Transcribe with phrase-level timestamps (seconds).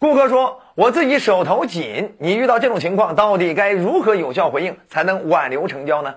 [0.00, 6.14] 顾客说：“我自己手头紧。”你遇到这种情况，到底该如何有效回应才能挽留成交呢？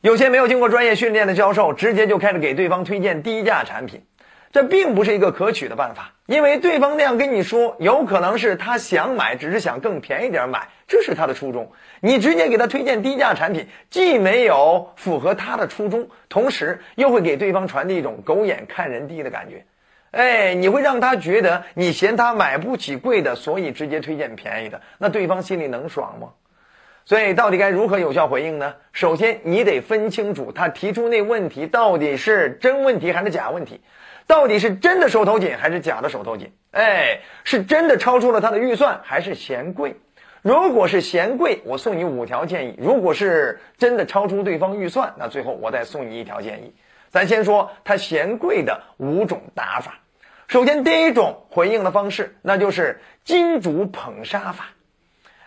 [0.00, 4.02] 有些没有经过专业训练的销售，直接就开始给对方推荐低价产品，
[4.50, 6.14] 这并不是一个可取的办法。
[6.26, 11.70] 因为对方那样跟你说，有可能是他想买，只是想更便宜点买，这是他的初衷。
[12.00, 19.64] 你直接给他推荐低价产品，既没有符合他的初衷，同时又会给对方传递一种狗眼看人低的感觉。
[20.10, 26.28] 哎，你会让他觉得你嫌他买不起贵的，所以直接推荐便宜的，那对方心里能爽吗？
[27.04, 28.74] 所以，到底该如何有效回应呢？
[28.92, 33.80] 首先，你得分清楚他提出那问题到底是真问题还是假问题，
[34.26, 36.52] 到底是真的手头紧还是假的手头紧？
[36.72, 39.96] 哎，是真的超出了他的预算还是嫌贵？
[40.42, 46.74] 如果是嫌贵，我送你五条建议；如果是真的超出对方预算，那最后我再送你一条建议。
[47.10, 50.00] 咱先说他嫌贵的五种打法。
[50.46, 54.70] 首先，第一种回应的方式，那就是金主捧杀法。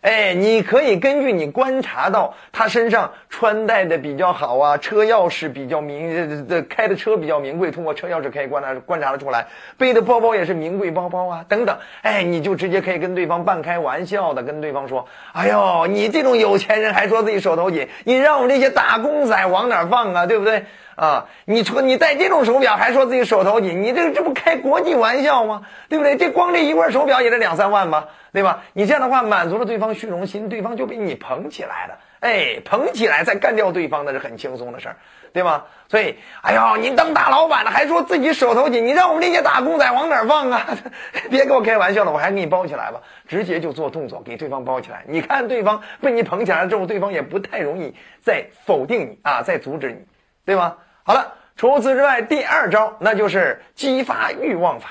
[0.00, 11.78] 哎，你可以根据你观察到他身上穿戴的比较好啊，车钥匙比较名，这这开的车比较名贵，通过车钥匙可以观察观察的出来，背的包包也是名贵包包啊，等等。
[12.02, 20.26] 哎，你就直接可以跟对方半开玩笑的跟对方说：“哎呦，你这种有钱人还说自己手头紧，你让我们这些打工仔往哪放啊？
[20.26, 20.64] 对不对？
[20.98, 25.62] 啊，你说你戴这种手表还说自己手头紧，你这这不开国际玩笑吗？
[25.88, 26.16] 对不对？
[26.16, 28.64] 这光这一块手表也得两三万吧？”对吧？
[28.72, 31.98] 你这样的话满足了对方虚荣心，对方就被你捧起来了。
[32.18, 34.96] 哎，捧起来再干掉对方那是很轻松的事儿，
[35.32, 35.62] 对吗？
[35.88, 40.66] 所以，哎呦，你当大老板了还说自己手头紧，你让我们这些打工仔往哪放啊？
[41.30, 45.04] 别跟我开玩笑了，我还给你包起来吧，直接就做动作给对方包起来。
[45.06, 50.04] 你看对方被你捧起来了之后，对方也不太容易再否定你啊，再阻止你，
[50.44, 50.74] 对吗？
[51.08, 54.90] 好了，除此之外，第二招那就是激发欲望法。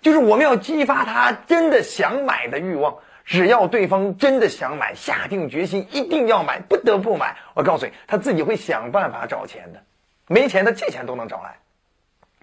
[0.00, 7.36] 就是我们要激发他真的想买的欲望，只要对方真的想买，下定决心一定要买，不得不买。
[7.54, 9.82] 我告诉你，他自己会想办法找钱的，
[10.28, 11.56] 没钱他借钱都能找来。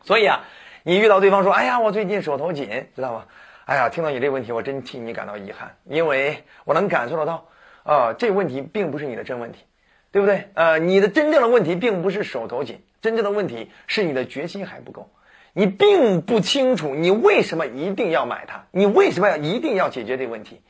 [0.03, 0.43] 所以啊，
[0.83, 3.23] 你遇到对方说：“哎呀，我最近手头紧，知道吗？”
[3.63, 7.45] 哎呀，听到你这个问题，我真替你感到遗憾，因为我能感受得到，
[7.83, 9.63] 啊，这问题并不是你的真问题，
[10.11, 10.49] 对不对？
[10.55, 15.11] 呃，你的真正的问题并不是手头紧，真正的问题是你的决心还不够。
[15.51, 20.61] 你并不清楚你为什么一定要买它，你为什么要一定要解决这个问题？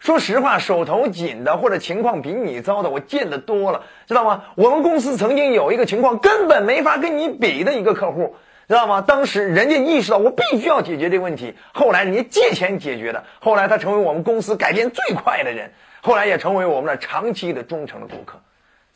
[0.00, 4.44] 说实话，手头紧的或者情况比你糟的，我见得多了，知道吗？
[4.56, 8.34] 我们公司曾经有一个情况根本没法跟你比的一个客户，
[8.68, 9.00] 知道吗？
[9.00, 15.72] 当时人家意识到我必须要解决这个问题，后来人家借钱解决的，后来他成为我们公司改变最快的人，
[16.02, 18.40] 后来也成为我们的长期的忠诚的顾客。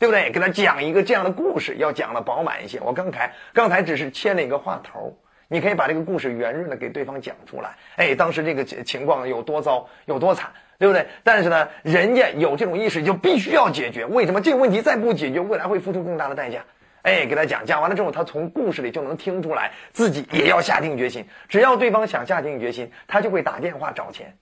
[0.03, 0.31] 对不对？
[0.31, 2.77] 给他讲一个这样的故事，要讲的饱满一些。
[2.81, 7.77] 我刚才刚才只是牵了一个话头，你可以把这个故事圆润的给对方讲出来。
[7.95, 11.07] 哎，当时这个情况有多糟，有多惨，对不对？
[11.23, 14.03] 但是呢，人家有这种意识，就必须要解决。
[14.05, 16.65] 为什么这个问题再不解决，未来会付出更大的代价？
[17.03, 21.27] 哎，给他讲讲完了之后，他从故事里就能听出来，自己也要下定决心。
[21.47, 24.35] 只要对方想下定决心，他就会打电话找钱，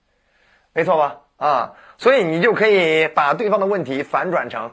[0.72, 1.20] 没错吧？
[1.36, 4.72] 啊，所以你就可以把对方的问题反转成。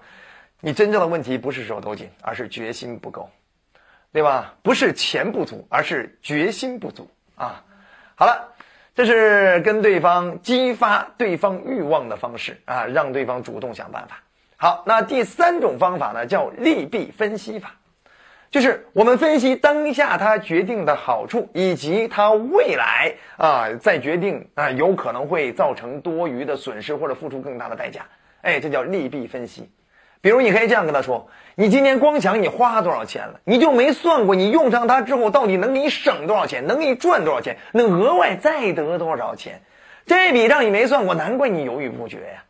[0.62, 3.30] 你真正的问题不是手头紧，而是决心不够，
[4.12, 4.56] 对吧？
[4.62, 7.64] 不是钱不足，而是决心不足啊！
[8.16, 8.50] 好了，
[8.94, 14.22] 这是跟对方激发对方欲望的方式啊，让对方主动想办法。
[14.58, 17.76] 好，那第三种方法呢，叫利弊分析法，
[18.52, 28.06] 就是我们分析当下他决定的好处，以及他未来啊再决定啊有可能会造成多余的损失或者付出更大的代价。
[28.42, 29.70] 哎，这叫利弊分析。
[30.22, 39.62] 比如，你可以这样跟他说：“你今年光想你花多少钱了，你就没算过你用上它之后到底能给你省多少钱，能给你赚多少钱，能额外再得多少钱？
[40.06, 42.44] 这笔账你没算过，难怪你犹豫不决呀，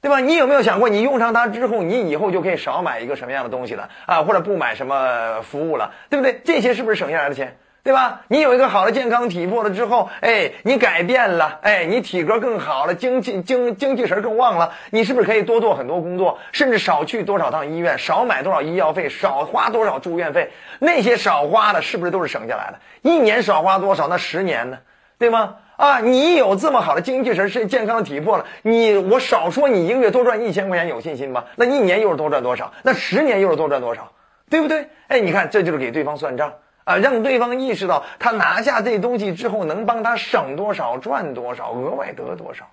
[0.00, 0.18] 对吧？
[0.18, 6.40] 你有没有想过，你用上它之后，你以后就可以少买一个什么样的东西了啊，或者不买什么服务了，对不对？
[6.44, 8.22] 这些是不是省下来的钱？”对吧？
[8.28, 20.50] 你有一个好的健康体魄了之后，哎，你改变了，哎，你体格更好了，精气精精气神更旺了，你是不是可以多做很多工作，甚至少去多少趟医院，少买多少医药费，少花多少住院费？
[20.78, 22.78] 那些少花的，是不是都是省下来的？
[23.02, 24.08] 一年少花多少？
[24.08, 24.78] 那十年呢？
[25.18, 25.56] 对吗？
[25.76, 31.44] 啊，你有这么好的精气神，是健康的体魄了，你我少说你一个月多赚一千块钱，有信心吗？
[31.56, 32.72] 那一年又是多赚多少？
[32.82, 34.10] 那十年又是多赚多少？
[34.48, 34.86] 对不对？
[35.08, 36.54] 哎，你看，这就是给对方算账。
[36.84, 42.70] 啊，让对方意识到他拿下这东西之后能帮他省多少、赚多少、额外得多少，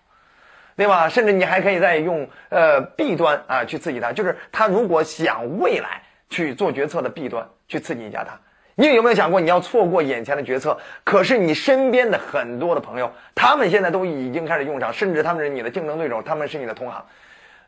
[0.76, 1.10] 对吧？
[1.10, 8.40] 甚至你还可以再用呃弊端啊去刺激他，就是他如果想未来去做决策的弊端去刺激一下他。
[8.76, 10.78] 你有没有想过你要错过眼前的决策？
[11.04, 17.06] 可是你身边的很多的朋友，他们现在都已经开始用上，甚至他们是你的竞争对手，他们是你的同行，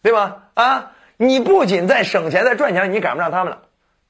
[0.01, 0.43] 对吧？
[0.55, 3.59] 啊，你不仅在省钱，在赚钱，你赶不上他们了。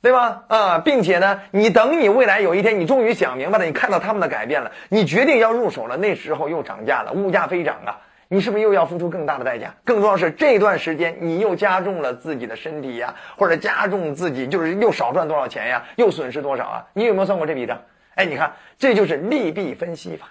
[0.03, 0.43] 对吧？
[0.49, 9.75] 啊，并且呢，你等你未来有一天，你终于想明白了，你看到他们的改变了，你决定要入手了，那时候又涨价了，物价飞涨啊，你是不是又要付出更大的代价？
[9.85, 16.87] 更重要是这段时间你又加重了自己的身体呀，或者加重自己就是又少赚多少钱呀，又损失多少啊？
[16.91, 17.79] 你有没有算过这笔账？
[18.15, 20.27] 哎，你看，这就是利弊分析法。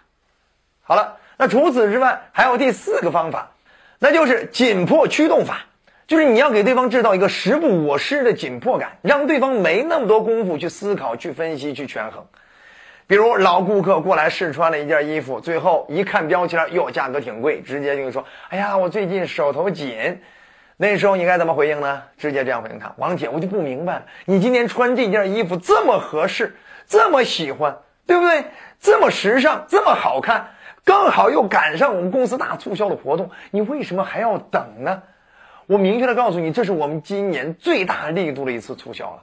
[0.82, 3.52] 好了，那除此之外还有第四个方法，
[3.98, 5.62] 那就是紧迫驱动法。
[6.12, 12.26] 就是你要给对方制造一个时不我失的紧迫感，让对方没那么多功夫去思考、去分析、去权衡。
[13.06, 20.20] 比如老顾客过来试穿了一件衣服，最后一看标签，哟，价格挺贵，直接就说：“哎呀，我最近手头紧。”
[20.76, 22.03] 那时候你该怎么回应呢？
[22.19, 26.55] 直接这样回应他：“王姐，我就不明白了，你今天穿这件衣服这么合适，
[26.87, 28.44] 这么喜欢，对不对？
[28.79, 30.50] 这么时尚，这么好看，
[30.85, 35.03] 刚好又赶上我们公司大促销的活动，你为什么还要等呢？”
[35.72, 39.22] 我明确的告诉你，这是我们今年最大力度的一次促销了，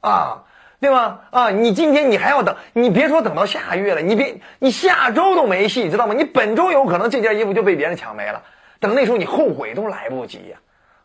[0.00, 0.44] 啊，
[0.80, 1.24] 对吧？
[1.30, 6.14] 啊，你今天你还要等，你别说等到下月了，你别，你下周都没戏，知道吗？
[6.14, 8.42] 你本周有可能这件衣服就被别人抢没了，
[8.78, 10.56] 等那时候你后悔都来不及呀。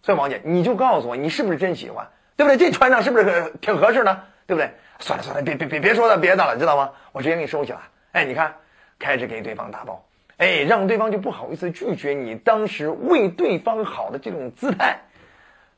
[0.02, 2.08] 所以王姐，你就告诉我，你是不是真喜欢，
[2.38, 2.58] 对不对？
[2.58, 4.72] 这穿上是不是挺合适的，对不对？
[5.00, 6.92] 算了算了，别别别别说别的了，知道吗？
[7.12, 7.80] 我直接给你收起来。
[8.14, 8.54] 哎，你看，
[8.98, 10.02] 开始给对方打包。
[10.38, 15.00] 哎，让对方就不好意思拒绝你当时为对方好的这种姿态。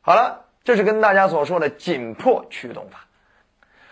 [0.01, 3.05] 好了，这是跟大家所说的紧迫驱动法。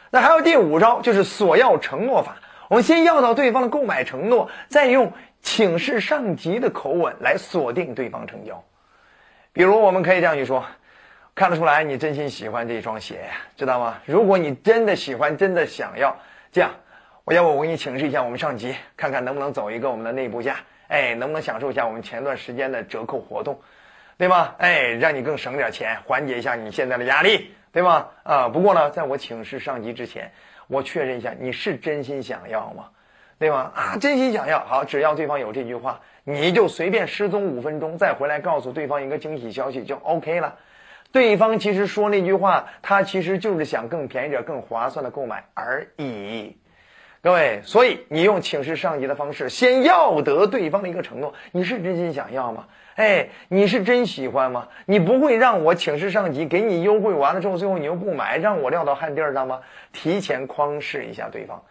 [0.09, 2.37] 那还有第五招，就是索要承诺法。
[2.67, 8.63] 我们先要到对方的购买承诺，再用请示上级的口吻来锁定对方成交。
[9.53, 10.65] 比如，我们可以这样去说：
[11.35, 13.99] 看得出来你真心喜欢这双鞋，知道吗？
[14.05, 16.17] 如果你真的喜欢，真的想要，
[16.51, 16.71] 这样。
[17.25, 20.57] 我要不我给你请示一下我们上级，看看能不能走一个我们的内部价，
[20.87, 23.59] 哎，能不能享受一下我们前段时间的折扣活动，
[24.15, 24.53] 对吗？
[24.59, 28.09] 哎，让你更省点钱，缓解一下你现在的压力，对吗？
[28.21, 30.31] 啊，不过呢，在我请示上级之前，
[30.67, 32.89] 我确认一下你是真心想要吗？
[33.39, 33.71] 对吗？
[33.73, 40.59] 啊，真心想要，好，只要对方有这句话，你就随便失踪五分钟，再回来告诉对方一个惊喜消息就 OK 了。
[41.11, 46.55] 对方其实说那句话，他其实就是想更便宜点、更划算的购买而已。
[47.25, 52.67] 各位，所以你用请示上级的方式，先要得对方的一个承诺，你是真心想要吗？
[52.93, 54.67] 哎，你是真喜欢吗？
[54.85, 59.61] 你不会让我请示上级给你优惠完了之后，最后你又不买，让我撂到旱地儿上吗？
[59.91, 61.63] 提前框试一下对方，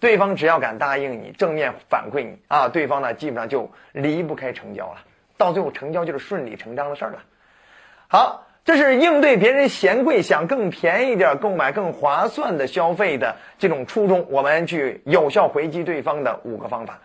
[0.00, 5.00] 对方只要敢答应你，正面反馈你啊，对方呢基本上就离不开成交了，
[5.36, 7.18] 到最后成交就是顺理成章的事儿了。
[8.08, 8.46] 好。
[8.64, 17.00] 这是应对别人嫌贵想更便宜点购买更划算的消费的这种初衷，我们去有效回击对方的五个方法。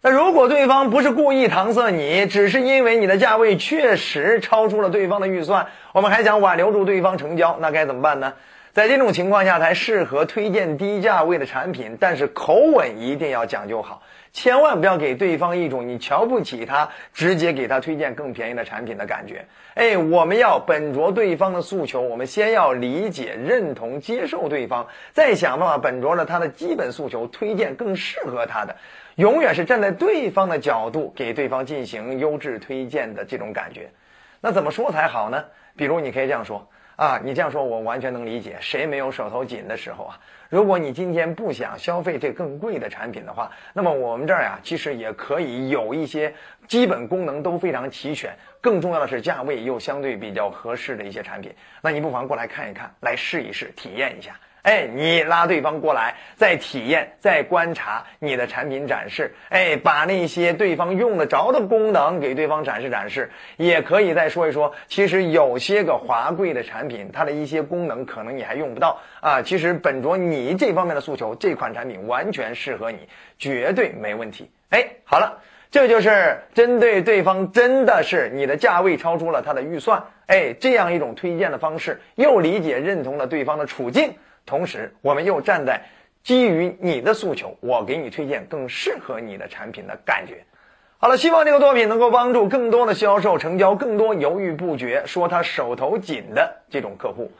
[0.00, 8.32] 那如果对方不是故意搪塞你，只是因为你的价位确实超出了对方的预算，我们还想挽留住对方成交，那该怎么办呢？
[8.72, 14.02] 在这种情况下才适合推荐低价位的产品，但是口吻一定要讲究好。
[14.32, 19.44] 千万不要给对方一种你瞧不起他，直接给他推荐更便宜的产品的感觉。
[19.74, 28.76] 哎，我们要本着对方的诉求，我们先要理解、认同、接受对方，再想办法本着着他的基本诉求，推荐更适合他的。
[29.16, 33.90] 永远是站在对方的角度，给对方进行优质推荐的这种感觉。
[34.40, 35.44] 那怎么说才好呢？
[35.76, 36.68] 比如你可以这样说。
[37.00, 38.58] 啊，你这样说，我完全能理解。
[38.60, 40.20] 谁没有手头紧的时候啊？
[40.50, 46.30] 如果你今天不想消费这更贵的产品的话，那么我们这儿呀，其实也可以有一些
[46.68, 51.50] 基本功能都非常齐全，更重要的是价位又相对比较合适的一些产品。
[51.80, 54.38] 那你不妨过来看一看，来试一试，体验一下。
[54.62, 64.74] 哎，你拉对方过来，再体验，再观察你的产品展示，哎，把那些对方用得着的功能给对方展示展示，也可以再说一说。
[64.86, 69.40] 其实有些个华贵的产品，它的一些功能可能你还用不到啊。
[69.40, 72.98] 其实本着你这方面的诉求，这款产品完全适合你，
[73.38, 74.50] 绝对没问题。
[74.68, 75.40] 哎，好了，
[75.70, 84.12] 这就是针对对方真的是你的价位超出了他的预算，哎，这样一种推荐的方式，又理解认同了对方的处境。
[84.50, 85.82] 同时，我们又站在
[86.24, 90.44] 基于你的诉求，我给你推荐更适合你的产品的感觉。
[90.98, 97.30] 好了，希望这个作品能够帮助更多的销售成交，更多犹豫不决、说他手头紧的这种客户。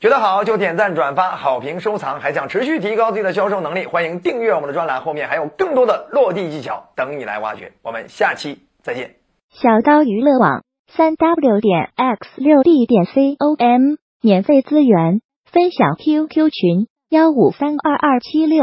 [0.00, 2.18] 觉得好就点赞、转发、好评、收藏。
[2.18, 7.72] 还想持续提高自己的销售能力，欢迎订阅我们的专栏，后面还有更多的落地技巧等你来挖掘。
[7.82, 9.16] 我们下期再见。
[9.50, 15.20] 小刀娱乐网三 w 点 x 六 d 点 com 免费资源。
[15.58, 16.86] 分享 QQ 群。
[17.08, 18.62] 幺五三二二七六。